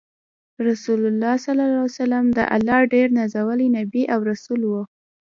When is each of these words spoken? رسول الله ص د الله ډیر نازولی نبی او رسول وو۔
رسول 0.67 1.01
الله 1.11 1.33
ص 1.43 1.45
د 2.37 2.39
الله 2.55 2.79
ډیر 2.93 3.07
نازولی 3.19 3.67
نبی 3.77 4.03
او 4.13 4.19
رسول 4.31 4.61
وو۔ 4.65 4.81